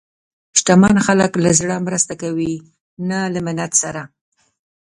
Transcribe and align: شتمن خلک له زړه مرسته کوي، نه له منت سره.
شتمن 0.59 0.95
خلک 1.05 1.31
له 1.43 1.49
زړه 1.59 1.75
مرسته 1.87 2.13
کوي، 2.21 2.53
نه 3.09 3.19
له 3.33 3.39
منت 3.45 3.71
سره. 3.81 4.03